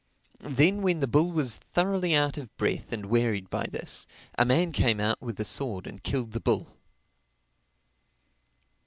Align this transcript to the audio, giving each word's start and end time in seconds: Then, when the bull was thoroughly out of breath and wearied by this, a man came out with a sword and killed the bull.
Then, 0.49 0.81
when 0.81 0.97
the 0.99 1.05
bull 1.07 1.31
was 1.31 1.57
thoroughly 1.59 2.15
out 2.15 2.35
of 2.35 2.57
breath 2.57 2.91
and 2.91 3.05
wearied 3.05 3.51
by 3.51 3.67
this, 3.71 4.07
a 4.35 4.43
man 4.45 4.71
came 4.71 4.99
out 4.99 5.21
with 5.21 5.39
a 5.39 5.45
sword 5.45 5.85
and 5.85 6.01
killed 6.01 6.31
the 6.31 6.41
bull. 6.41 6.75